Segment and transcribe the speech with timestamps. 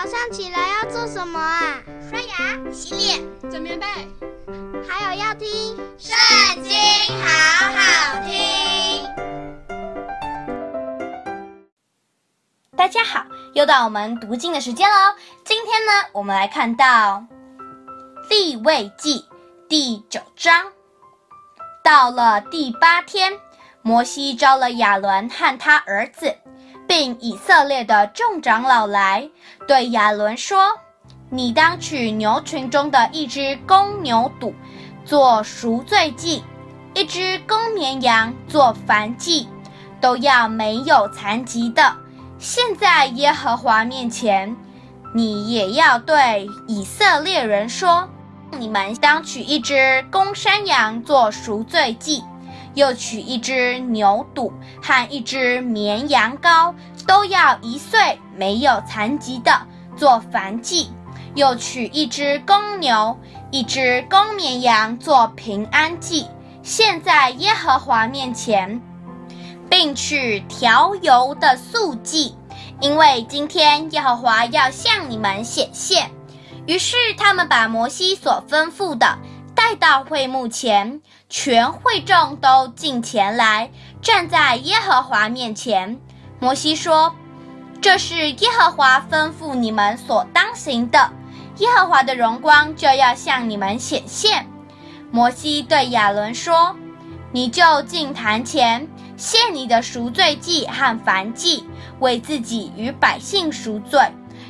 [0.00, 1.82] 早上起来要做什么啊？
[2.08, 3.84] 刷牙、洗脸、整棉被，
[4.88, 6.16] 还有要听《圣
[6.62, 6.72] 经》，
[7.20, 7.26] 好
[7.74, 9.04] 好听。
[12.76, 15.16] 大家好，又到我们读经的时间喽。
[15.44, 17.26] 今天呢，我们来看到
[18.30, 19.18] 《利未记》
[19.68, 20.64] 第九章。
[21.82, 23.32] 到了第八天，
[23.82, 26.36] 摩西召了亚伦和他儿子。
[26.88, 29.28] 并以色列的众长老来，
[29.68, 30.58] 对亚伦说
[31.28, 34.54] ：“你当取牛群中的一只公牛犊，
[35.04, 36.42] 做赎罪祭；
[36.94, 39.46] 一只公绵羊做燔祭，
[40.00, 41.94] 都要没有残疾的。
[42.38, 44.56] 现在耶和华面前，
[45.14, 48.08] 你也要对以色列人说：
[48.58, 52.24] 你们当取一只公山羊做赎罪祭。”
[52.78, 56.72] 又取一只牛犊和一只绵羊羔，
[57.08, 59.50] 都要一岁没有残疾的
[59.96, 60.86] 做燔祭；
[61.34, 63.18] 又取一只公牛、
[63.50, 66.28] 一只公绵羊做平安祭，
[66.62, 68.80] 献在耶和华面前，
[69.68, 72.36] 并取调油的素祭，
[72.80, 76.08] 因为今天耶和华要向你们显现。
[76.66, 79.18] 于是他们把摩西所吩咐的。
[79.68, 86.00] 带到会幕前，全会众都进前来，站在耶和华面前。
[86.40, 87.14] 摩西说
[87.78, 91.12] ：“这是耶和华吩咐你们所当行的，
[91.58, 94.46] 耶和华的荣光就要向你们显现。”
[95.12, 96.74] 摩西对亚伦说
[97.30, 104.00] ：“你就进坛前，献你的赎罪祭和燔祭，为自己与百姓赎罪，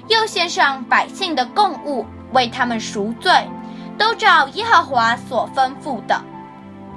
[0.07, 3.33] 又献上百姓的供物，为他们赎罪。”
[3.99, 6.23] 都照耶和华所吩咐的，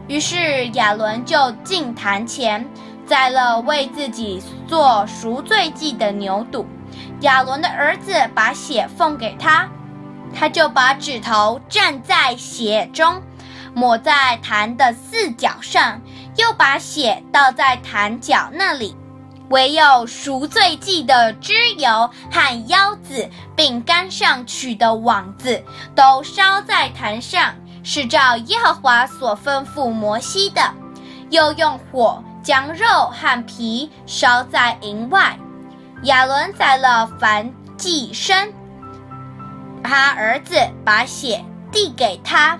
[0.08, 2.66] 于是亚伦就进坛前，
[3.06, 6.64] 宰了为自己做赎罪祭的牛犊。
[7.22, 9.68] 亚伦的儿子把血奉给他，
[10.34, 13.22] 他就把指头蘸在血中，
[13.74, 16.00] 抹在坛的四角上，
[16.38, 18.96] 又把血倒在坛角那里。
[19.52, 25.62] 唯有赎罪祭的脂油和腰子，并竿上取的网子，
[25.94, 27.54] 都烧在坛上，
[27.84, 30.62] 是照耶和华所吩咐摩西的。
[31.30, 35.38] 又用火将肉和皮烧在营外。
[36.04, 38.50] 亚伦宰了燔祭牲，
[39.84, 42.58] 他儿子把血递给他。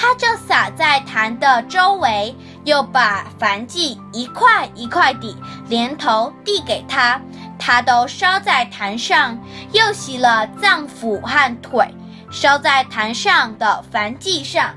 [0.00, 2.32] 他就撒在坛的周围，
[2.64, 5.36] 又把燔祭一块一块地
[5.68, 7.20] 连头递给他，
[7.58, 9.38] 他都烧在坛上，
[9.72, 11.94] 又洗了脏腑和腿，
[12.30, 14.74] 烧在坛上的燔祭上。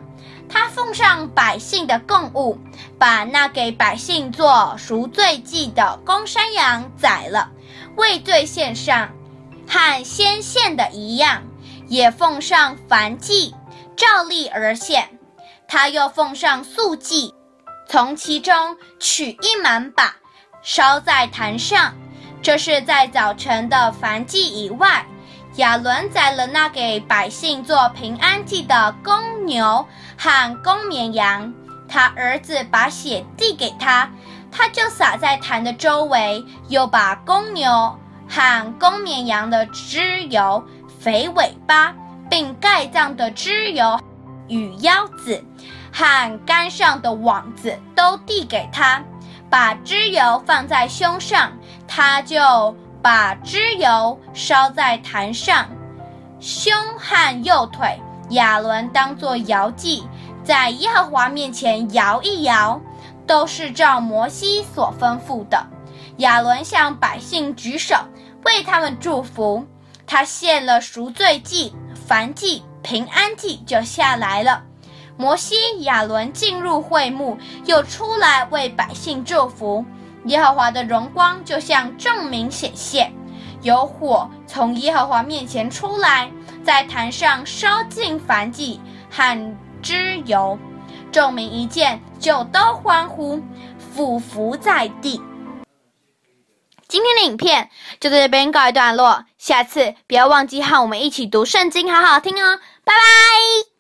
[0.50, 2.60] 他奉上百姓的供物，
[3.00, 7.50] 把那给百姓做赎罪祭的公山羊宰了，
[7.96, 9.10] 为罪献上，
[9.66, 11.42] 和先献的一样，
[11.88, 13.56] 也奉上燔祭。
[13.96, 15.08] 照例而献，
[15.68, 17.34] 他又奉上素祭，
[17.88, 20.16] 从其中取一满把，
[20.62, 21.94] 烧在坛上。
[22.42, 25.06] 这是在早晨的燔祭以外。
[25.56, 29.86] 亚伦宰了那给百姓做平安祭的公牛
[30.18, 31.54] 和公绵羊，
[31.88, 34.10] 他儿子把血递给他，
[34.52, 38.00] 他就撒在坛的周围，又把公牛
[38.30, 40.64] 和公绵羊的脂油、
[41.00, 41.94] 肥尾巴。
[42.30, 44.00] 并盖脏的脂油
[44.48, 45.44] 与腰子
[45.92, 49.04] 和杆上的网子都递给他，
[49.52, 51.52] 把脂油放在胸上，
[51.86, 55.68] 他就把脂油烧在坛上，
[56.40, 60.08] 胸和右腿亚伦当作摇祭，
[60.42, 62.80] 在耶和华面前摇一摇，
[63.28, 65.68] 都是照摩西所吩咐的。
[66.18, 67.96] 亚伦向百姓举手，
[68.46, 69.66] 为他们祝福，
[70.08, 71.76] 他献了赎罪祭。
[72.08, 74.62] 燔祭、平安祭就下来了。
[75.22, 79.86] 摩西、亚伦进入会幕，又出来为百姓祝福。
[80.26, 83.14] 耶和华的荣光就像众民显现，
[83.62, 86.32] 有火从耶和华面前出来，
[86.64, 88.82] 在坛上烧尽燔祭
[89.12, 90.58] 和脂油。
[91.12, 93.40] 众民一见，就都欢呼，
[93.78, 95.22] 俯伏在地。
[96.88, 97.70] 今天的影片
[98.00, 103.71] 就在这边告一段落，下次不要忘记和我们一起读圣经，好好听哦，拜拜。